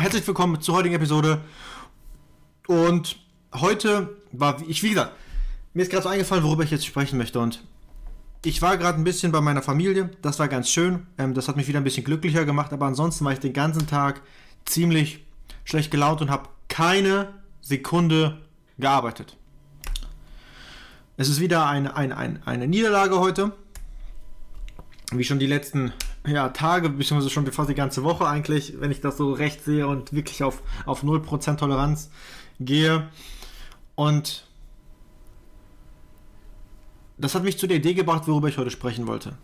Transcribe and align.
Herzlich 0.00 0.26
willkommen 0.26 0.62
zur 0.62 0.76
heutigen 0.76 0.94
Episode. 0.94 1.42
Und 2.66 3.18
heute 3.54 4.16
war 4.32 4.56
ich, 4.66 4.82
wie 4.82 4.88
gesagt, 4.88 5.12
mir 5.74 5.82
ist 5.82 5.90
gerade 5.90 6.04
so 6.04 6.08
eingefallen, 6.08 6.42
worüber 6.42 6.64
ich 6.64 6.70
jetzt 6.70 6.86
sprechen 6.86 7.18
möchte. 7.18 7.38
Und 7.38 7.62
ich 8.42 8.62
war 8.62 8.78
gerade 8.78 8.96
ein 8.96 9.04
bisschen 9.04 9.30
bei 9.30 9.42
meiner 9.42 9.60
Familie. 9.60 10.08
Das 10.22 10.38
war 10.38 10.48
ganz 10.48 10.70
schön. 10.70 11.06
Ähm, 11.18 11.34
das 11.34 11.48
hat 11.48 11.56
mich 11.56 11.68
wieder 11.68 11.78
ein 11.78 11.84
bisschen 11.84 12.04
glücklicher 12.04 12.46
gemacht. 12.46 12.72
Aber 12.72 12.86
ansonsten 12.86 13.26
war 13.26 13.32
ich 13.32 13.40
den 13.40 13.52
ganzen 13.52 13.86
Tag 13.86 14.22
ziemlich 14.64 15.26
schlecht 15.64 15.90
gelaunt 15.90 16.22
und 16.22 16.30
habe 16.30 16.48
keine 16.68 17.34
Sekunde 17.60 18.40
gearbeitet. 18.78 19.36
Es 21.18 21.28
ist 21.28 21.40
wieder 21.40 21.66
eine, 21.66 21.94
eine, 21.94 22.16
eine, 22.16 22.40
eine 22.46 22.66
Niederlage 22.66 23.20
heute. 23.20 23.52
Wie 25.12 25.24
schon 25.24 25.38
die 25.38 25.46
letzten 25.46 25.92
ja, 26.26 26.50
Tage, 26.50 26.90
beziehungsweise 26.90 27.30
schon 27.30 27.50
fast 27.50 27.70
die 27.70 27.74
ganze 27.74 28.04
Woche 28.04 28.26
eigentlich, 28.26 28.80
wenn 28.80 28.90
ich 28.90 29.00
das 29.00 29.16
so 29.16 29.32
recht 29.32 29.64
sehe 29.64 29.86
und 29.86 30.12
wirklich 30.12 30.42
auf, 30.42 30.62
auf 30.86 31.02
0% 31.02 31.56
Toleranz 31.56 32.10
gehe. 32.58 33.08
Und 33.94 34.46
das 37.16 37.34
hat 37.34 37.44
mich 37.44 37.58
zu 37.58 37.66
der 37.66 37.78
Idee 37.78 37.94
gebracht, 37.94 38.26
worüber 38.26 38.48
ich 38.48 38.58
heute 38.58 38.70
sprechen 38.70 39.06
wollte. 39.06 39.36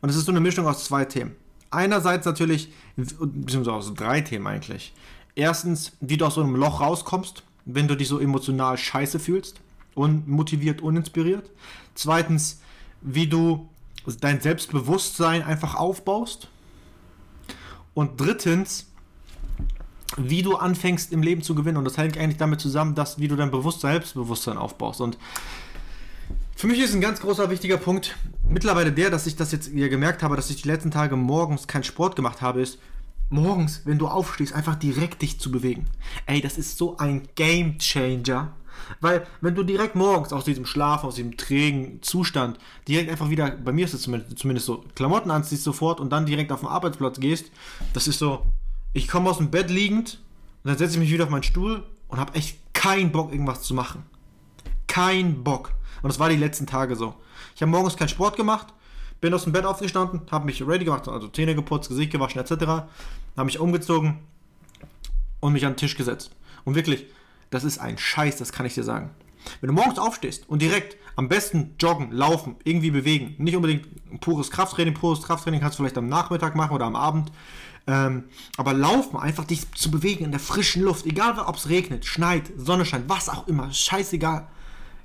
Und 0.00 0.08
es 0.08 0.16
ist 0.16 0.26
so 0.26 0.32
eine 0.32 0.40
Mischung 0.40 0.66
aus 0.66 0.84
zwei 0.84 1.04
Themen. 1.04 1.34
Einerseits 1.70 2.26
natürlich, 2.26 2.72
beziehungsweise 2.96 3.72
aus 3.72 3.94
drei 3.94 4.20
Themen 4.20 4.46
eigentlich. 4.46 4.92
Erstens, 5.34 5.92
wie 6.00 6.16
du 6.16 6.26
aus 6.26 6.34
so 6.34 6.42
einem 6.42 6.54
Loch 6.54 6.80
rauskommst, 6.80 7.42
wenn 7.64 7.88
du 7.88 7.96
dich 7.96 8.08
so 8.08 8.20
emotional 8.20 8.78
scheiße 8.78 9.18
fühlst, 9.18 9.60
unmotiviert, 9.94 10.80
uninspiriert. 10.80 11.50
Zweitens, 11.94 12.60
wie 13.00 13.26
du 13.26 13.68
dein 14.20 14.40
Selbstbewusstsein 14.40 15.42
einfach 15.42 15.74
aufbaust. 15.74 16.48
Und 17.94 18.20
drittens, 18.20 18.86
wie 20.16 20.42
du 20.42 20.56
anfängst 20.56 21.12
im 21.12 21.22
Leben 21.22 21.42
zu 21.42 21.54
gewinnen. 21.54 21.76
Und 21.76 21.84
das 21.84 21.96
hängt 21.96 22.18
eigentlich 22.18 22.36
damit 22.36 22.60
zusammen, 22.60 22.94
dass 22.94 23.18
wie 23.18 23.28
du 23.28 23.36
dein 23.36 23.50
Bewusstsein, 23.50 23.92
Selbstbewusstsein 23.92 24.58
aufbaust. 24.58 25.00
Und 25.00 25.18
für 26.56 26.66
mich 26.66 26.80
ist 26.80 26.94
ein 26.94 27.00
ganz 27.00 27.20
großer 27.20 27.50
wichtiger 27.50 27.76
Punkt 27.76 28.16
mittlerweile 28.48 28.92
der, 28.92 29.10
dass 29.10 29.26
ich 29.26 29.36
das 29.36 29.52
jetzt 29.52 29.70
hier 29.72 29.88
gemerkt 29.88 30.22
habe, 30.22 30.36
dass 30.36 30.50
ich 30.50 30.62
die 30.62 30.68
letzten 30.68 30.90
Tage 30.90 31.16
morgens 31.16 31.66
keinen 31.66 31.84
Sport 31.84 32.16
gemacht 32.16 32.42
habe, 32.42 32.60
ist 32.60 32.78
morgens, 33.30 33.82
wenn 33.84 33.98
du 33.98 34.06
aufstehst, 34.06 34.52
einfach 34.52 34.76
direkt 34.76 35.22
dich 35.22 35.40
zu 35.40 35.50
bewegen. 35.50 35.86
Ey, 36.26 36.40
das 36.40 36.58
ist 36.58 36.78
so 36.78 36.96
ein 36.98 37.28
Game 37.34 37.78
Changer 37.78 38.52
weil, 39.00 39.26
wenn 39.40 39.54
du 39.54 39.62
direkt 39.62 39.94
morgens 39.94 40.32
aus 40.32 40.44
diesem 40.44 40.66
Schlaf, 40.66 41.04
aus 41.04 41.16
diesem 41.16 41.36
trägen 41.36 42.02
Zustand, 42.02 42.58
direkt 42.88 43.10
einfach 43.10 43.30
wieder, 43.30 43.50
bei 43.50 43.72
mir 43.72 43.84
ist 43.84 43.94
es 43.94 44.02
zumindest, 44.02 44.38
zumindest 44.38 44.66
so, 44.66 44.84
Klamotten 44.94 45.30
anziehst 45.30 45.64
sofort 45.64 46.00
und 46.00 46.10
dann 46.10 46.26
direkt 46.26 46.52
auf 46.52 46.60
den 46.60 46.68
Arbeitsplatz 46.68 47.20
gehst, 47.20 47.50
das 47.92 48.06
ist 48.08 48.18
so, 48.18 48.46
ich 48.92 49.08
komme 49.08 49.30
aus 49.30 49.38
dem 49.38 49.50
Bett 49.50 49.70
liegend 49.70 50.20
und 50.62 50.70
dann 50.70 50.78
setze 50.78 50.94
ich 50.94 51.00
mich 51.00 51.12
wieder 51.12 51.24
auf 51.24 51.30
meinen 51.30 51.42
Stuhl 51.42 51.82
und 52.08 52.18
habe 52.18 52.34
echt 52.34 52.58
keinen 52.72 53.12
Bock, 53.12 53.32
irgendwas 53.32 53.62
zu 53.62 53.74
machen. 53.74 54.04
Kein 54.86 55.42
Bock. 55.42 55.72
Und 56.02 56.08
das 56.08 56.18
war 56.18 56.28
die 56.28 56.36
letzten 56.36 56.66
Tage 56.66 56.96
so. 56.96 57.14
Ich 57.54 57.62
habe 57.62 57.70
morgens 57.70 57.96
keinen 57.96 58.08
Sport 58.08 58.36
gemacht, 58.36 58.68
bin 59.20 59.32
aus 59.32 59.44
dem 59.44 59.52
Bett 59.52 59.64
aufgestanden, 59.64 60.22
habe 60.30 60.44
mich 60.44 60.66
ready 60.66 60.84
gemacht, 60.84 61.08
also 61.08 61.28
Zähne 61.28 61.54
geputzt, 61.54 61.88
Gesicht 61.88 62.12
gewaschen 62.12 62.40
etc., 62.40 62.52
habe 63.36 63.46
mich 63.46 63.58
umgezogen 63.58 64.18
und 65.40 65.52
mich 65.52 65.64
an 65.64 65.72
den 65.72 65.78
Tisch 65.78 65.96
gesetzt. 65.96 66.30
Und 66.64 66.74
wirklich, 66.74 67.06
das 67.50 67.64
ist 67.64 67.78
ein 67.78 67.98
Scheiß, 67.98 68.36
das 68.36 68.52
kann 68.52 68.66
ich 68.66 68.74
dir 68.74 68.84
sagen. 68.84 69.10
Wenn 69.60 69.68
du 69.68 69.74
morgens 69.74 69.98
aufstehst 69.98 70.48
und 70.48 70.62
direkt 70.62 70.96
am 71.16 71.28
besten 71.28 71.74
joggen, 71.78 72.10
laufen, 72.10 72.56
irgendwie 72.64 72.90
bewegen, 72.90 73.34
nicht 73.38 73.56
unbedingt 73.56 73.86
pures 74.20 74.50
Krafttraining, 74.50 74.94
pures 74.94 75.22
Krafttraining 75.22 75.60
kannst 75.60 75.78
du 75.78 75.82
vielleicht 75.82 75.98
am 75.98 76.08
Nachmittag 76.08 76.56
machen 76.56 76.74
oder 76.74 76.86
am 76.86 76.96
Abend, 76.96 77.30
ähm, 77.86 78.24
aber 78.56 78.72
laufen, 78.72 79.18
einfach 79.18 79.44
dich 79.44 79.70
zu 79.74 79.90
bewegen 79.90 80.24
in 80.24 80.30
der 80.30 80.40
frischen 80.40 80.82
Luft, 80.82 81.06
egal 81.06 81.38
ob 81.38 81.56
es 81.56 81.68
regnet, 81.68 82.06
schneit, 82.06 82.50
Sonne 82.56 82.84
scheint, 82.84 83.08
was 83.08 83.28
auch 83.28 83.46
immer, 83.46 83.72
scheißegal. 83.72 84.48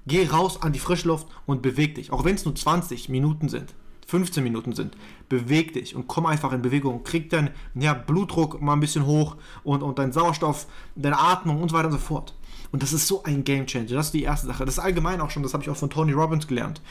Geh 0.08 0.26
raus 0.28 0.62
an 0.62 0.72
die 0.72 0.80
frische 0.80 1.08
Luft 1.08 1.28
und 1.46 1.62
beweg 1.62 1.96
dich, 1.96 2.12
auch 2.12 2.24
wenn 2.24 2.36
es 2.36 2.46
nur 2.46 2.56
20 2.56 3.10
Minuten 3.10 3.50
sind. 3.50 3.76
15 4.10 4.44
Minuten 4.44 4.74
sind. 4.74 4.98
Beweg 5.30 5.74
dich 5.74 5.96
und 5.96 6.08
komm 6.08 6.26
einfach 6.26 6.52
in 6.52 6.62
Bewegung. 6.62 7.04
Krieg 7.04 7.30
deinen 7.30 7.52
ja, 7.76 7.94
Blutdruck 7.94 8.60
mal 8.62 8.74
ein 8.74 8.80
bisschen 8.80 9.06
hoch 9.06 9.38
und, 9.64 9.84
und 9.84 10.00
dein 10.00 10.12
Sauerstoff, 10.12 10.66
deine 10.96 11.20
Atmung 11.20 11.62
und 11.62 11.70
so 11.70 11.76
weiter 11.76 11.88
und 11.88 11.94
so 11.94 12.00
fort. 12.00 12.34
Und 12.72 12.84
das 12.84 12.92
ist 12.92 13.08
so 13.08 13.24
ein 13.24 13.44
Game 13.44 13.68
Changer. 13.68 13.96
Das 13.96 14.08
ist 14.08 14.14
die 14.14 14.24
erste 14.24 14.48
Sache. 14.48 14.66
Das 14.66 14.76
ist 14.76 14.84
allgemein 14.84 15.22
auch 15.22 15.30
schon, 15.30 15.44
das 15.44 15.54
habe 15.54 15.64
ich 15.64 15.70
auch 15.70 15.78
von 15.78 15.90
Tony 15.90 16.12
Robbins 16.12 16.48
gelernt. 16.48 16.82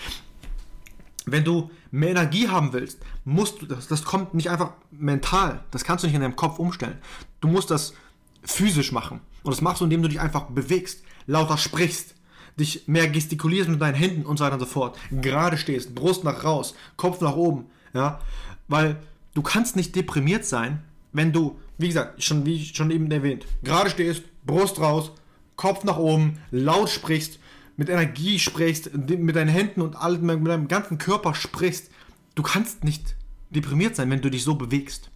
Wenn 1.26 1.44
du 1.44 1.70
mehr 1.90 2.10
Energie 2.10 2.48
haben 2.48 2.72
willst, 2.72 3.00
musst 3.24 3.60
du 3.60 3.66
das, 3.66 3.88
das 3.88 4.04
kommt 4.04 4.34
nicht 4.34 4.48
einfach 4.48 4.72
mental. 4.90 5.64
Das 5.70 5.84
kannst 5.84 6.04
du 6.04 6.06
nicht 6.06 6.14
in 6.14 6.22
deinem 6.22 6.36
Kopf 6.36 6.58
umstellen. 6.58 6.98
Du 7.40 7.48
musst 7.48 7.70
das 7.70 7.94
physisch 8.42 8.92
machen. 8.92 9.20
Und 9.42 9.52
das 9.52 9.60
machst 9.60 9.80
du, 9.80 9.84
indem 9.84 10.02
du 10.02 10.08
dich 10.08 10.20
einfach 10.20 10.44
bewegst, 10.44 11.02
lauter 11.26 11.58
sprichst, 11.58 12.14
dich 12.58 12.86
mehr 12.86 13.08
gestikulierst 13.08 13.68
mit 13.68 13.80
deinen 13.80 13.94
Händen 13.94 14.26
und 14.26 14.38
so 14.38 14.44
weiter 14.44 14.54
und 14.54 14.60
so 14.60 14.66
fort. 14.66 14.98
Gerade 15.10 15.56
stehst, 15.56 15.94
Brust 15.94 16.24
nach 16.24 16.44
raus, 16.44 16.74
Kopf 16.96 17.20
nach 17.20 17.36
oben. 17.36 17.66
Ja? 17.94 18.20
Weil 18.66 18.96
du 19.34 19.42
kannst 19.42 19.76
nicht 19.76 19.94
deprimiert 19.94 20.44
sein, 20.44 20.82
wenn 21.12 21.32
du, 21.32 21.58
wie 21.78 21.88
gesagt, 21.88 22.22
schon, 22.22 22.44
wie 22.44 22.64
schon 22.64 22.90
eben 22.90 23.10
erwähnt, 23.10 23.46
gerade 23.62 23.90
stehst, 23.90 24.22
Brust 24.44 24.80
raus, 24.80 25.12
Kopf 25.56 25.84
nach 25.84 25.98
oben, 25.98 26.38
laut 26.50 26.90
sprichst, 26.90 27.38
mit 27.76 27.88
Energie 27.88 28.38
sprichst, 28.38 28.92
mit 28.94 29.36
deinen 29.36 29.48
Händen 29.48 29.82
und 29.82 29.96
all, 29.96 30.18
mit 30.18 30.46
deinem 30.46 30.68
ganzen 30.68 30.98
Körper 30.98 31.34
sprichst. 31.34 31.90
Du 32.34 32.42
kannst 32.42 32.84
nicht 32.84 33.16
deprimiert 33.50 33.96
sein, 33.96 34.10
wenn 34.10 34.20
du 34.20 34.30
dich 34.30 34.44
so 34.44 34.56
bewegst. 34.56 35.10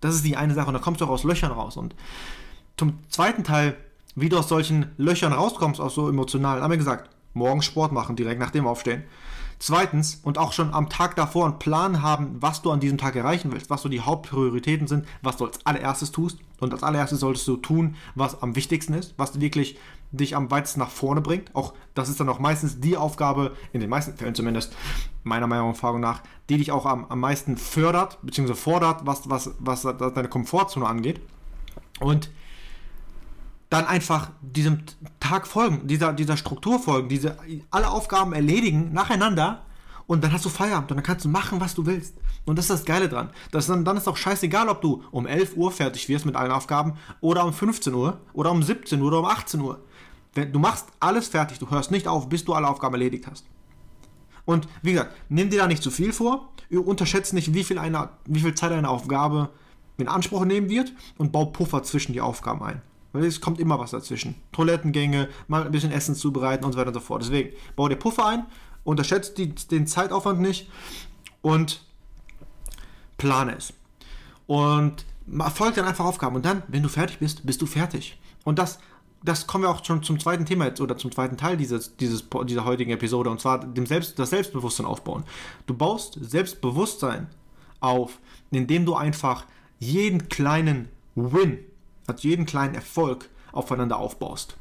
Das 0.00 0.14
ist 0.14 0.24
die 0.24 0.36
eine 0.36 0.54
Sache 0.54 0.68
und 0.68 0.74
da 0.74 0.80
kommst 0.80 1.00
du 1.00 1.04
auch 1.04 1.10
aus 1.10 1.24
Löchern 1.24 1.52
raus. 1.52 1.76
Und 1.76 1.94
zum 2.76 2.98
zweiten 3.08 3.44
Teil, 3.44 3.76
wie 4.20 4.28
du 4.28 4.38
aus 4.38 4.48
solchen 4.48 4.92
Löchern 4.96 5.32
rauskommst, 5.32 5.80
auch 5.80 5.90
so 5.90 6.08
emotional, 6.08 6.62
haben 6.62 6.70
wir 6.70 6.78
gesagt, 6.78 7.10
morgen 7.34 7.62
Sport 7.62 7.92
machen, 7.92 8.16
direkt 8.16 8.40
nach 8.40 8.50
dem 8.50 8.66
Aufstehen. 8.66 9.04
Zweitens, 9.60 10.20
und 10.22 10.38
auch 10.38 10.52
schon 10.52 10.72
am 10.72 10.88
Tag 10.88 11.16
davor 11.16 11.46
einen 11.46 11.58
Plan 11.58 12.00
haben, 12.00 12.36
was 12.40 12.62
du 12.62 12.70
an 12.70 12.78
diesem 12.78 12.96
Tag 12.96 13.16
erreichen 13.16 13.50
willst, 13.50 13.70
was 13.70 13.82
so 13.82 13.88
die 13.88 14.00
Hauptprioritäten 14.00 14.86
sind, 14.86 15.04
was 15.20 15.36
du 15.36 15.46
als 15.46 15.66
allererstes 15.66 16.12
tust. 16.12 16.38
Und 16.60 16.72
als 16.72 16.84
allererstes 16.84 17.20
solltest 17.20 17.48
du 17.48 17.56
tun, 17.56 17.96
was 18.14 18.40
am 18.40 18.54
wichtigsten 18.54 18.94
ist, 18.94 19.14
was 19.16 19.40
wirklich 19.40 19.76
dich 20.12 20.36
am 20.36 20.50
weitesten 20.52 20.78
nach 20.78 20.90
vorne 20.90 21.20
bringt. 21.20 21.54
Auch 21.56 21.74
das 21.94 22.08
ist 22.08 22.20
dann 22.20 22.28
auch 22.28 22.38
meistens 22.38 22.78
die 22.80 22.96
Aufgabe, 22.96 23.56
in 23.72 23.80
den 23.80 23.90
meisten 23.90 24.16
Fällen 24.16 24.36
zumindest, 24.36 24.74
meiner 25.24 25.48
Meinung 25.48 25.68
und 25.68 25.74
Erfahrung 25.74 26.00
nach, 26.00 26.22
die 26.48 26.58
dich 26.58 26.70
auch 26.70 26.86
am, 26.86 27.06
am 27.06 27.18
meisten 27.18 27.56
fördert, 27.56 28.18
beziehungsweise 28.22 28.60
fordert, 28.60 29.06
was, 29.06 29.28
was, 29.28 29.50
was 29.58 29.82
deine 29.82 30.28
Komfortzone 30.28 30.86
angeht. 30.86 31.20
Und 31.98 32.30
dann 33.70 33.86
einfach 33.86 34.30
diesem 34.40 34.80
Tag 35.20 35.46
folgen, 35.46 35.86
dieser, 35.86 36.12
dieser 36.12 36.36
Struktur 36.36 36.78
folgen, 36.78 37.08
diese, 37.08 37.36
alle 37.70 37.90
Aufgaben 37.90 38.32
erledigen 38.32 38.92
nacheinander 38.92 39.62
und 40.06 40.24
dann 40.24 40.32
hast 40.32 40.46
du 40.46 40.48
Feierabend 40.48 40.90
und 40.90 40.96
dann 40.96 41.04
kannst 41.04 41.26
du 41.26 41.28
machen, 41.28 41.60
was 41.60 41.74
du 41.74 41.84
willst. 41.84 42.16
Und 42.46 42.56
das 42.56 42.64
ist 42.64 42.70
das 42.70 42.84
Geile 42.86 43.10
dran. 43.10 43.28
Das 43.50 43.66
dann, 43.66 43.84
dann 43.84 43.98
ist 43.98 44.08
auch 44.08 44.16
scheißegal, 44.16 44.70
ob 44.70 44.80
du 44.80 45.02
um 45.10 45.26
11 45.26 45.54
Uhr 45.56 45.70
fertig 45.70 46.08
wirst 46.08 46.24
mit 46.24 46.34
allen 46.34 46.50
Aufgaben 46.50 46.94
oder 47.20 47.44
um 47.44 47.52
15 47.52 47.92
Uhr 47.92 48.18
oder 48.32 48.50
um 48.50 48.62
17 48.62 49.00
Uhr 49.02 49.08
oder 49.08 49.18
um 49.18 49.26
18 49.26 49.60
Uhr. 49.60 49.84
Du 50.34 50.58
machst 50.58 50.86
alles 50.98 51.28
fertig, 51.28 51.58
du 51.58 51.70
hörst 51.70 51.90
nicht 51.90 52.08
auf, 52.08 52.28
bis 52.28 52.44
du 52.44 52.54
alle 52.54 52.68
Aufgaben 52.68 52.94
erledigt 52.94 53.26
hast. 53.26 53.44
Und 54.46 54.66
wie 54.80 54.92
gesagt, 54.92 55.14
nimm 55.28 55.50
dir 55.50 55.58
da 55.58 55.66
nicht 55.66 55.82
zu 55.82 55.90
viel 55.90 56.14
vor, 56.14 56.48
unterschätze 56.70 57.34
nicht, 57.34 57.52
wie 57.52 57.64
viel, 57.64 57.78
eine, 57.78 58.08
wie 58.24 58.40
viel 58.40 58.54
Zeit 58.54 58.72
eine 58.72 58.88
Aufgabe 58.88 59.50
in 59.98 60.08
Anspruch 60.08 60.46
nehmen 60.46 60.70
wird 60.70 60.92
und 61.18 61.32
bau 61.32 61.46
Puffer 61.46 61.82
zwischen 61.82 62.14
die 62.14 62.22
Aufgaben 62.22 62.62
ein. 62.62 62.80
Weil 63.12 63.24
es 63.24 63.40
kommt 63.40 63.58
immer 63.58 63.78
was 63.78 63.92
dazwischen. 63.92 64.34
Toilettengänge, 64.52 65.28
mal 65.46 65.64
ein 65.64 65.72
bisschen 65.72 65.92
Essen 65.92 66.14
zubereiten 66.14 66.64
und 66.64 66.72
so 66.72 66.78
weiter 66.78 66.88
und 66.88 66.94
so 66.94 67.00
fort. 67.00 67.22
Deswegen, 67.22 67.56
bau 67.74 67.88
dir 67.88 67.96
Puffer 67.96 68.26
ein, 68.26 68.46
unterschätzt 68.84 69.38
die, 69.38 69.54
den 69.54 69.86
Zeitaufwand 69.86 70.40
nicht 70.40 70.70
und 71.40 71.82
plane 73.16 73.56
es. 73.56 73.72
Und 74.46 75.04
folgt 75.54 75.76
dann 75.76 75.86
einfach 75.86 76.04
Aufgaben. 76.04 76.36
Und 76.36 76.44
dann, 76.44 76.62
wenn 76.68 76.82
du 76.82 76.88
fertig 76.88 77.18
bist, 77.18 77.44
bist 77.46 77.62
du 77.62 77.66
fertig. 77.66 78.18
Und 78.44 78.58
das 78.58 78.78
das 79.22 79.46
kommen 79.46 79.64
wir 79.64 79.70
auch 79.70 79.84
schon 79.84 80.02
zum 80.02 80.20
zweiten 80.20 80.46
Thema 80.46 80.66
jetzt 80.66 80.80
oder 80.80 80.96
zum 80.96 81.10
zweiten 81.10 81.36
Teil 81.36 81.56
dieses, 81.56 81.96
dieses, 81.96 82.24
dieser 82.44 82.64
heutigen 82.64 82.90
Episode 82.90 83.30
und 83.30 83.40
zwar 83.40 83.58
dem 83.58 83.86
Selbst, 83.86 84.18
das 84.18 84.30
Selbstbewusstsein 84.30 84.86
aufbauen. 84.86 85.24
Du 85.66 85.74
baust 85.74 86.18
Selbstbewusstsein 86.20 87.28
auf, 87.80 88.18
indem 88.50 88.86
du 88.86 88.94
einfach 88.94 89.44
jeden 89.78 90.28
kleinen 90.28 90.88
Win, 91.14 91.58
also 92.08 92.26
jeden 92.26 92.46
kleinen 92.46 92.74
Erfolg 92.74 93.28
aufeinander 93.52 93.98
aufbaust. 93.98 94.56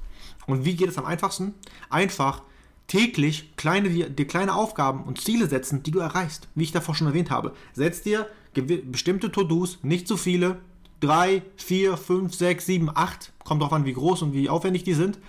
Und 0.46 0.66
wie 0.66 0.76
geht 0.76 0.90
es 0.90 0.98
am 0.98 1.06
einfachsten? 1.06 1.54
Einfach 1.90 2.42
täglich 2.88 3.56
kleine, 3.58 3.90
dir 3.90 4.28
kleine 4.28 4.56
Aufgaben 4.56 5.04
und 5.04 5.20
Ziele 5.20 5.48
setzen, 5.48 5.84
die 5.84 5.92
du 5.92 6.00
erreichst, 6.00 6.48
wie 6.56 6.64
ich 6.64 6.72
davor 6.72 6.96
schon 6.96 7.08
erwähnt 7.08 7.32
habe. 7.32 7.54
Setz 7.74 8.02
dir 8.02 8.28
bestimmte 8.54 9.32
To-Dos, 9.32 9.80
nicht 9.84 10.08
zu 10.08 10.18
viele, 10.18 10.58
3, 11.02 11.44
4, 11.58 11.98
5, 11.98 12.34
6, 12.34 12.66
7, 12.66 12.90
8, 12.94 13.34
kommt 13.44 13.62
drauf 13.62 13.74
an, 13.74 13.86
wie 13.86 13.94
groß 13.94 14.24
und 14.24 14.34
wie 14.34 14.50
aufwendig 14.50 14.84
die 14.84 14.96
sind, 14.96 15.20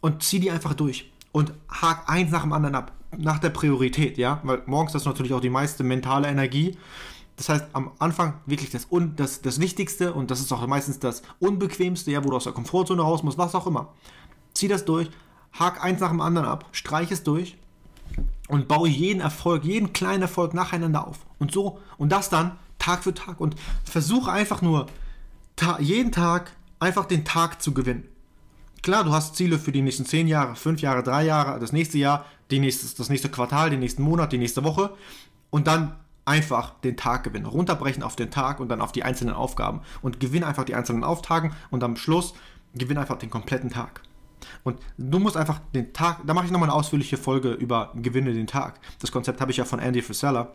und 0.00 0.22
zieh 0.22 0.40
die 0.40 0.50
einfach 0.50 0.74
durch. 0.74 1.10
Und 1.32 1.52
hak 1.68 2.08
eins 2.08 2.30
nach 2.30 2.42
dem 2.42 2.52
anderen 2.52 2.74
ab, 2.74 2.92
nach 3.16 3.38
der 3.38 3.50
Priorität, 3.50 4.16
ja, 4.16 4.40
weil 4.44 4.62
morgens 4.66 4.94
ist 4.94 5.04
natürlich 5.04 5.34
auch 5.34 5.40
die 5.40 5.50
meiste 5.50 5.84
mentale 5.84 6.28
Energie. 6.28 6.78
Das 7.36 7.48
heißt, 7.48 7.66
am 7.72 7.90
Anfang 7.98 8.34
wirklich 8.46 8.70
das, 8.70 8.90
Un 8.90 9.16
das, 9.16 9.42
das 9.42 9.60
Wichtigste 9.60 10.12
und 10.14 10.30
das 10.30 10.40
ist 10.40 10.52
auch 10.52 10.64
meistens 10.66 11.00
das 11.00 11.22
Unbequemste, 11.40 12.10
ja, 12.10 12.24
wo 12.24 12.30
du 12.30 12.36
aus 12.36 12.44
der 12.44 12.52
Komfortzone 12.52 13.02
raus 13.02 13.22
musst, 13.22 13.38
was 13.38 13.54
auch 13.54 13.66
immer. 13.66 13.92
Zieh 14.52 14.68
das 14.68 14.84
durch, 14.84 15.10
hak 15.52 15.82
eins 15.82 16.00
nach 16.00 16.10
dem 16.10 16.20
anderen 16.20 16.46
ab, 16.46 16.66
streich 16.72 17.10
es 17.10 17.24
durch 17.24 17.56
und 18.48 18.68
baue 18.68 18.88
jeden 18.88 19.20
Erfolg, 19.20 19.64
jeden 19.64 19.92
kleinen 19.92 20.22
Erfolg 20.22 20.54
nacheinander 20.54 21.06
auf. 21.06 21.26
Und 21.38 21.52
so, 21.52 21.80
und 21.98 22.12
das 22.12 22.30
dann 22.30 22.52
Tag 22.78 23.02
für 23.02 23.14
Tag 23.14 23.40
und 23.40 23.56
versuche 23.84 24.30
einfach 24.30 24.62
nur 24.62 24.86
ta 25.56 25.78
jeden 25.80 26.12
Tag 26.12 26.52
einfach 26.78 27.06
den 27.06 27.24
Tag 27.24 27.62
zu 27.62 27.72
gewinnen. 27.72 28.04
Klar, 28.82 29.04
du 29.04 29.12
hast 29.12 29.36
Ziele 29.36 29.58
für 29.58 29.72
die 29.72 29.80
nächsten 29.80 30.04
10 30.04 30.28
Jahre, 30.28 30.56
5 30.56 30.82
Jahre, 30.82 31.02
3 31.02 31.24
Jahre, 31.24 31.58
das 31.58 31.72
nächste 31.72 31.96
Jahr, 31.96 32.26
die 32.50 32.58
nächste, 32.58 32.94
das 32.96 33.08
nächste 33.08 33.30
Quartal, 33.30 33.70
den 33.70 33.80
nächsten 33.80 34.02
Monat, 34.02 34.32
die 34.32 34.38
nächste 34.38 34.62
Woche 34.62 34.90
und 35.50 35.66
dann 35.66 35.96
einfach 36.24 36.74
den 36.80 36.96
Tag 36.96 37.24
gewinnen. 37.24 37.46
Runterbrechen 37.46 38.02
auf 38.02 38.16
den 38.16 38.30
Tag 38.30 38.60
und 38.60 38.68
dann 38.68 38.80
auf 38.80 38.92
die 38.92 39.02
einzelnen 39.02 39.34
Aufgaben 39.34 39.80
und 40.02 40.20
gewinn 40.20 40.44
einfach 40.44 40.64
die 40.64 40.74
einzelnen 40.74 41.04
Auftagen 41.04 41.54
und 41.70 41.84
am 41.84 41.96
Schluss 41.96 42.34
gewinn 42.74 42.98
einfach 42.98 43.18
den 43.18 43.30
kompletten 43.30 43.70
Tag. 43.70 44.02
Und 44.62 44.78
du 44.98 45.18
musst 45.18 45.36
einfach 45.36 45.60
den 45.74 45.92
Tag, 45.92 46.20
da 46.26 46.34
mache 46.34 46.46
ich 46.46 46.50
nochmal 46.50 46.68
eine 46.68 46.78
ausführliche 46.78 47.16
Folge 47.16 47.52
über 47.52 47.92
Gewinne 47.94 48.32
den 48.32 48.46
Tag. 48.46 48.80
Das 49.00 49.12
Konzept 49.12 49.40
habe 49.40 49.50
ich 49.50 49.56
ja 49.56 49.64
von 49.64 49.78
Andy 49.78 50.02
Frisella, 50.02 50.52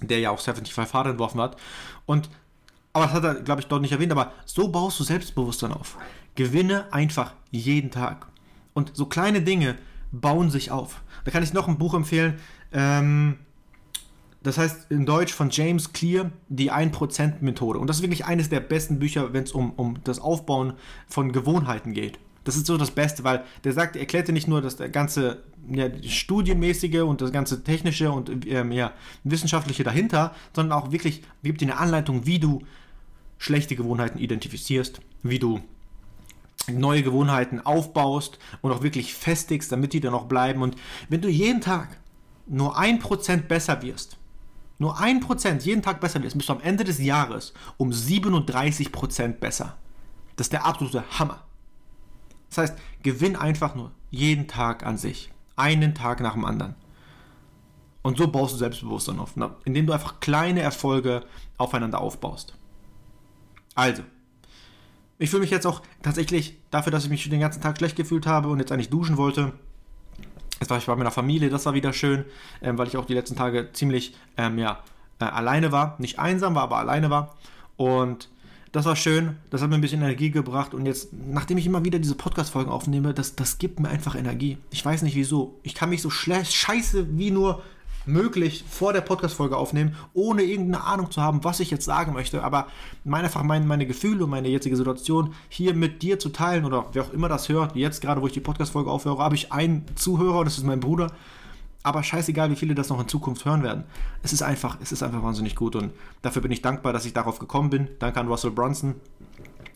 der 0.00 0.20
ja 0.20 0.30
auch 0.30 0.40
75 0.40 0.88
Fahrer 0.88 1.10
entworfen 1.10 1.40
hat. 1.40 1.56
Und, 2.06 2.28
aber 2.92 3.06
das 3.06 3.14
hat 3.14 3.24
er, 3.24 3.34
glaube 3.36 3.60
ich, 3.60 3.68
dort 3.68 3.82
nicht 3.82 3.92
erwähnt, 3.92 4.12
aber 4.12 4.32
so 4.44 4.68
baust 4.68 4.98
du 5.00 5.04
Selbstbewusstsein 5.04 5.72
auf. 5.72 5.96
Gewinne 6.34 6.92
einfach 6.92 7.34
jeden 7.50 7.90
Tag. 7.90 8.26
Und 8.74 8.96
so 8.96 9.06
kleine 9.06 9.42
Dinge 9.42 9.76
bauen 10.10 10.50
sich 10.50 10.70
auf. 10.70 11.02
Da 11.24 11.30
kann 11.30 11.42
ich 11.42 11.52
noch 11.52 11.68
ein 11.68 11.78
Buch 11.78 11.94
empfehlen, 11.94 12.38
ähm, 12.72 13.38
das 14.42 14.58
heißt 14.58 14.90
in 14.90 15.06
Deutsch 15.06 15.32
von 15.32 15.50
James 15.50 15.92
Clear, 15.92 16.30
die 16.48 16.72
1%-Methode. 16.72 17.78
Und 17.78 17.88
das 17.88 17.96
ist 17.96 18.02
wirklich 18.02 18.24
eines 18.24 18.48
der 18.48 18.60
besten 18.60 18.98
Bücher, 18.98 19.32
wenn 19.32 19.44
es 19.44 19.52
um, 19.52 19.72
um 19.72 19.98
das 20.04 20.18
Aufbauen 20.18 20.74
von 21.06 21.32
Gewohnheiten 21.32 21.92
geht. 21.92 22.18
Das 22.44 22.56
ist 22.56 22.66
so 22.66 22.76
das 22.76 22.90
Beste, 22.90 23.22
weil 23.22 23.44
der 23.62 23.72
sagt, 23.72 23.94
er 23.94 24.00
erklärt 24.00 24.26
dir 24.26 24.32
nicht 24.32 24.48
nur 24.48 24.60
das 24.60 24.76
ganze 24.90 25.44
ja, 25.70 25.88
Studienmäßige 26.04 27.02
und 27.02 27.20
das 27.20 27.32
ganze 27.32 27.62
Technische 27.62 28.10
und 28.10 28.46
ähm, 28.46 28.72
ja, 28.72 28.92
Wissenschaftliche 29.22 29.84
dahinter, 29.84 30.34
sondern 30.54 30.76
auch 30.76 30.90
wirklich 30.90 31.22
gibt 31.44 31.60
dir 31.60 31.66
eine 31.66 31.78
Anleitung, 31.78 32.26
wie 32.26 32.40
du 32.40 32.62
schlechte 33.38 33.76
Gewohnheiten 33.76 34.18
identifizierst, 34.18 35.00
wie 35.22 35.38
du 35.38 35.60
neue 36.68 37.02
Gewohnheiten 37.02 37.60
aufbaust 37.60 38.38
und 38.60 38.72
auch 38.72 38.82
wirklich 38.82 39.14
festigst, 39.14 39.70
damit 39.70 39.92
die 39.92 40.00
dann 40.00 40.14
auch 40.14 40.26
bleiben. 40.26 40.62
Und 40.62 40.76
wenn 41.08 41.20
du 41.20 41.28
jeden 41.28 41.60
Tag 41.60 41.96
nur 42.46 42.76
ein 42.76 42.98
Prozent 42.98 43.48
besser 43.48 43.82
wirst, 43.82 44.16
nur 44.82 44.98
ein 44.98 45.20
Prozent 45.20 45.64
jeden 45.64 45.80
Tag 45.80 46.00
besser 46.00 46.20
wirst, 46.22 46.36
bist 46.36 46.48
du 46.48 46.54
am 46.54 46.60
Ende 46.60 46.82
des 46.82 46.98
Jahres 46.98 47.54
um 47.76 47.92
37 47.92 48.90
Prozent 48.90 49.38
besser. 49.38 49.76
Das 50.34 50.46
ist 50.46 50.52
der 50.52 50.66
absolute 50.66 51.04
Hammer. 51.18 51.44
Das 52.48 52.58
heißt, 52.58 52.78
gewinn 53.04 53.36
einfach 53.36 53.76
nur 53.76 53.92
jeden 54.10 54.48
Tag 54.48 54.84
an 54.84 54.98
sich. 54.98 55.30
Einen 55.54 55.94
Tag 55.94 56.20
nach 56.20 56.32
dem 56.32 56.44
anderen. 56.44 56.74
Und 58.02 58.18
so 58.18 58.26
baust 58.26 58.54
du 58.54 58.58
Selbstbewusstsein 58.58 59.20
auf, 59.20 59.36
ne? 59.36 59.54
indem 59.64 59.86
du 59.86 59.92
einfach 59.92 60.18
kleine 60.18 60.62
Erfolge 60.62 61.24
aufeinander 61.58 62.00
aufbaust. 62.00 62.56
Also, 63.76 64.02
ich 65.20 65.30
fühle 65.30 65.42
mich 65.42 65.50
jetzt 65.50 65.66
auch 65.66 65.82
tatsächlich 66.02 66.58
dafür, 66.72 66.90
dass 66.90 67.04
ich 67.04 67.10
mich 67.10 67.28
den 67.30 67.38
ganzen 67.38 67.62
Tag 67.62 67.78
schlecht 67.78 67.94
gefühlt 67.94 68.26
habe 68.26 68.48
und 68.48 68.58
jetzt 68.58 68.72
eigentlich 68.72 68.90
duschen 68.90 69.16
wollte. 69.16 69.52
Jetzt 70.62 70.70
war 70.70 70.78
ich 70.78 70.86
bei 70.86 70.94
meiner 70.94 71.10
Familie, 71.10 71.50
das 71.50 71.66
war 71.66 71.74
wieder 71.74 71.92
schön, 71.92 72.24
ähm, 72.62 72.78
weil 72.78 72.86
ich 72.86 72.96
auch 72.96 73.04
die 73.04 73.14
letzten 73.14 73.34
Tage 73.34 73.70
ziemlich 73.72 74.14
ähm, 74.36 74.58
ja, 74.58 74.78
äh, 75.18 75.24
alleine 75.24 75.72
war. 75.72 75.96
Nicht 75.98 76.20
einsam 76.20 76.54
war, 76.54 76.62
aber 76.62 76.76
alleine 76.76 77.10
war. 77.10 77.34
Und 77.76 78.28
das 78.70 78.84
war 78.84 78.94
schön, 78.94 79.38
das 79.50 79.60
hat 79.60 79.70
mir 79.70 79.74
ein 79.74 79.80
bisschen 79.80 80.02
Energie 80.02 80.30
gebracht 80.30 80.72
und 80.72 80.86
jetzt, 80.86 81.08
nachdem 81.12 81.58
ich 81.58 81.66
immer 81.66 81.84
wieder 81.84 81.98
diese 81.98 82.14
Podcast-Folgen 82.14 82.70
aufnehme, 82.70 83.12
das, 83.12 83.34
das 83.34 83.58
gibt 83.58 83.80
mir 83.80 83.88
einfach 83.88 84.14
Energie. 84.14 84.56
Ich 84.70 84.84
weiß 84.84 85.02
nicht 85.02 85.16
wieso. 85.16 85.58
Ich 85.64 85.74
kann 85.74 85.90
mich 85.90 86.00
so 86.00 86.10
scheiße 86.10 87.18
wie 87.18 87.32
nur 87.32 87.60
möglich 88.06 88.64
vor 88.68 88.92
der 88.92 89.00
Podcast-Folge 89.00 89.56
aufnehmen, 89.56 89.96
ohne 90.12 90.42
irgendeine 90.42 90.84
Ahnung 90.84 91.10
zu 91.10 91.20
haben, 91.20 91.44
was 91.44 91.60
ich 91.60 91.70
jetzt 91.70 91.84
sagen 91.84 92.12
möchte, 92.12 92.42
aber 92.42 92.66
mein, 93.04 93.24
einfach 93.24 93.42
meine, 93.42 93.64
meine 93.64 93.86
Gefühle 93.86 94.24
und 94.24 94.30
meine 94.30 94.48
jetzige 94.48 94.76
Situation 94.76 95.34
hier 95.48 95.74
mit 95.74 96.02
dir 96.02 96.18
zu 96.18 96.30
teilen 96.30 96.64
oder 96.64 96.86
wer 96.92 97.02
auch 97.02 97.12
immer 97.12 97.28
das 97.28 97.48
hört, 97.48 97.76
jetzt 97.76 98.00
gerade, 98.00 98.22
wo 98.22 98.26
ich 98.26 98.32
die 98.32 98.40
Podcast-Folge 98.40 98.90
aufhöre, 98.90 99.18
habe 99.18 99.34
ich 99.34 99.52
einen 99.52 99.84
Zuhörer 99.94 100.40
und 100.40 100.44
das 100.46 100.58
ist 100.58 100.64
mein 100.64 100.80
Bruder 100.80 101.12
aber 101.82 102.02
scheißegal, 102.02 102.50
wie 102.50 102.56
viele 102.56 102.74
das 102.74 102.88
noch 102.88 103.00
in 103.00 103.08
Zukunft 103.08 103.44
hören 103.44 103.62
werden. 103.62 103.84
Es 104.22 104.32
ist 104.32 104.42
einfach, 104.42 104.78
es 104.80 104.92
ist 104.92 105.02
einfach 105.02 105.22
wahnsinnig 105.22 105.56
gut 105.56 105.74
und 105.76 105.92
dafür 106.22 106.42
bin 106.42 106.52
ich 106.52 106.62
dankbar, 106.62 106.92
dass 106.92 107.04
ich 107.04 107.12
darauf 107.12 107.38
gekommen 107.38 107.70
bin. 107.70 107.88
Danke 107.98 108.20
an 108.20 108.28
Russell 108.28 108.52
Brunson 108.52 108.94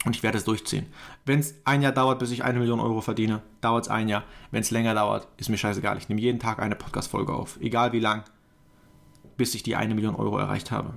und 0.05 0.15
ich 0.15 0.23
werde 0.23 0.39
es 0.39 0.45
durchziehen. 0.45 0.87
Wenn 1.25 1.41
es 1.41 1.55
ein 1.65 1.83
Jahr 1.83 1.93
dauert, 1.93 2.19
bis 2.19 2.31
ich 2.31 2.45
eine 2.45 2.59
Million 2.59 2.81
Euro 2.81 3.01
verdiene, 3.01 3.43
dauert 3.61 3.85
es 3.85 3.91
ein 3.91 4.09
Jahr. 4.09 4.25
Wenn 4.51 4.61
es 4.61 4.71
länger 4.71 4.95
dauert, 4.95 5.29
ist 5.37 5.49
mir 5.49 5.59
scheißegal. 5.59 5.99
Ich 5.99 6.09
nehme 6.09 6.21
jeden 6.21 6.39
Tag 6.39 6.61
eine 6.61 6.77
Podcast-Folge 6.77 7.33
auf, 7.33 7.59
egal 7.61 7.93
wie 7.93 8.01
lang, 8.01 8.25
bis 9.37 9.55
ich 9.55 9.63
die 9.63 9.77
eine 9.77 9.95
Million 9.95 10.15
Euro 10.15 10.39
erreicht 10.39 10.71
habe. 10.71 10.95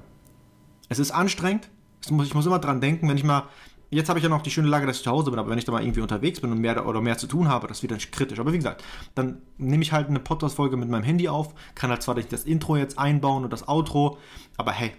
Es 0.90 1.00
ist 1.00 1.12
anstrengend. 1.12 1.70
Ich 2.06 2.34
muss 2.34 2.46
immer 2.46 2.60
dran 2.60 2.82
denken, 2.82 3.10
wenn 3.10 3.18
ich 3.18 3.24
mal 3.24 3.48
Jetzt 3.92 4.08
habe 4.08 4.20
ich 4.20 4.24
ja 4.24 4.30
noch 4.30 4.44
die 4.44 4.52
schöne 4.52 4.68
Lage, 4.68 4.86
dass 4.86 4.98
ich 4.98 5.04
zu 5.04 5.10
Hause 5.10 5.32
bin, 5.32 5.40
aber 5.40 5.50
wenn 5.50 5.58
ich 5.58 5.66
da 5.66 5.72
mal 5.72 5.82
irgendwie 5.82 6.02
unterwegs 6.02 6.40
bin 6.40 6.52
und 6.52 6.60
mehr 6.60 6.86
oder 6.86 7.02
mehr 7.02 7.18
zu 7.18 7.26
tun 7.26 7.48
habe, 7.48 7.68
das 7.68 7.82
wird 7.82 7.92
dann 7.92 7.98
kritisch. 7.98 8.40
Aber 8.40 8.54
wie 8.54 8.58
gesagt, 8.58 8.84
dann 9.16 9.42
nehme 9.58 9.82
ich 9.82 9.92
halt 9.92 10.10
eine 10.10 10.20
Podcast-Folge 10.20 10.78
mit 10.78 10.90
meinem 10.90 11.04
Handy 11.04 11.28
auf, 11.28 11.56
kann 11.74 11.90
halt 11.90 12.04
zwar 12.04 12.14
nicht 12.14 12.32
das 12.32 12.44
Intro 12.44 12.78
jetzt 12.78 13.00
einbauen 13.00 13.44
und 13.44 13.52
das 13.52 13.68
Outro, 13.68 14.20
aber 14.58 14.74
hey, 14.74 14.92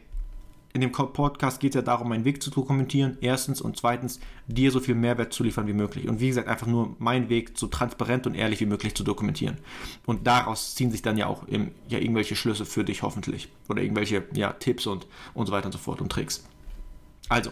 in 0.73 0.81
dem 0.81 0.93
Podcast 0.93 1.61
geht 1.61 1.73
es 1.73 1.75
ja 1.75 1.83
darum, 1.83 2.09
meinen 2.09 2.25
Weg 2.25 2.43
zu 2.43 2.51
dokumentieren, 2.51 3.19
erstens 3.21 3.61
und 3.61 3.77
zweitens, 3.77 4.21
dir 4.47 4.71
so 4.71 4.79
viel 4.79 4.95
Mehrwert 4.95 5.33
zu 5.33 5.43
liefern 5.43 5.67
wie 5.67 5.73
möglich. 5.73 6.09
Und 6.09 6.21
wie 6.21 6.29
gesagt, 6.29 6.49
einfach 6.49 6.67
nur 6.67 6.95
meinen 6.99 7.29
Weg 7.29 7.53
so 7.55 7.67
transparent 7.67 8.27
und 8.27 8.35
ehrlich 8.35 8.61
wie 8.61 8.67
möglich 8.67 8.95
zu 8.95 9.03
dokumentieren. 9.03 9.59
Und 10.07 10.27
daraus 10.27 10.75
ziehen 10.77 10.93
sich 10.93 11.03
dann 11.03 11.19
ja 11.19 11.27
auch 11.27 11.47
im, 11.49 11.73
ja, 11.89 11.99
irgendwelche 11.99 12.37
Schlüsse 12.37 12.65
für 12.65 12.85
dich 12.85 13.03
hoffentlich. 13.03 13.49
Oder 13.69 13.83
irgendwelche 13.83 14.23
ja, 14.33 14.53
Tipps 14.53 14.87
und, 14.87 15.07
und 15.35 15.47
so 15.47 15.53
weiter 15.53 15.67
und 15.67 15.73
so 15.73 15.79
fort 15.79 16.01
und 16.01 16.11
Tricks. 16.11 16.45
Also, 17.29 17.51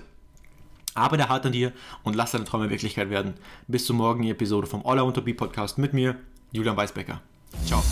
Arbeite 0.95 1.29
hart 1.29 1.47
an 1.47 1.53
dir 1.53 1.73
und 2.03 2.17
lass 2.17 2.33
deine 2.33 2.45
Träume 2.45 2.71
Wirklichkeit 2.71 3.11
werden. 3.11 3.35
Bis 3.69 3.87
zur 3.87 3.97
morgigen 3.97 4.29
Episode 4.29 4.67
vom 4.67 4.85
All 4.85 4.99
I 4.99 5.03
Want 5.03 5.15
to 5.15 5.23
Be 5.23 5.35
Podcast 5.35 5.79
mit 5.79 5.93
mir, 5.93 6.17
Julian 6.53 6.77
Weisbecker. 6.77 7.21
Ciao. 7.65 7.83